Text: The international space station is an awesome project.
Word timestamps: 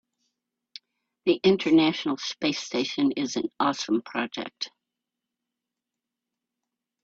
The 1.27 1.39
international 1.43 2.17
space 2.17 2.59
station 2.59 3.11
is 3.11 3.35
an 3.35 3.51
awesome 3.59 4.01
project. 4.01 4.71